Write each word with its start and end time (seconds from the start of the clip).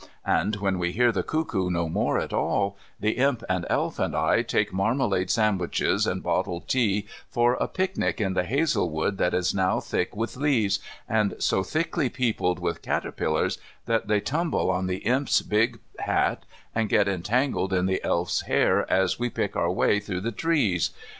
And 0.25 0.55
when 0.55 0.79
we 0.79 0.93
hear 0.93 1.11
the 1.11 1.21
cuckoo 1.21 1.69
no 1.69 1.87
more 1.87 2.17
at 2.19 2.33
all, 2.33 2.75
the 2.99 3.11
Imp 3.11 3.43
and 3.47 3.67
Elf 3.69 3.99
and 3.99 4.15
I 4.15 4.41
take 4.41 4.73
marmalade 4.73 5.29
sandwiches 5.29 6.07
and 6.07 6.23
bottled 6.23 6.67
tea 6.67 7.05
for 7.29 7.53
a 7.53 7.67
picnic 7.67 8.19
in 8.19 8.33
the 8.33 8.41
hazel 8.43 8.89
wood 8.89 9.19
that 9.19 9.35
is 9.35 9.53
now 9.53 9.79
thick 9.79 10.15
with 10.15 10.37
leaves, 10.37 10.79
and 11.07 11.35
so 11.37 11.61
thickly 11.61 12.09
peopled 12.09 12.57
with 12.57 12.81
caterpillars 12.81 13.59
that 13.85 14.07
they 14.07 14.19
tumble 14.19 14.71
on 14.71 14.87
the 14.87 15.05
Imp's 15.05 15.43
big 15.43 15.77
hat 15.99 16.45
and 16.73 16.89
get 16.89 17.07
entangled 17.07 17.71
in 17.71 17.85
the 17.85 18.03
Elf's 18.03 18.41
hair 18.47 18.91
as 18.91 19.19
we 19.19 19.29
pick 19.29 19.55
our 19.55 19.69
way 19.69 19.99
through 19.99 20.21
the 20.21 20.31
trees. 20.31 20.89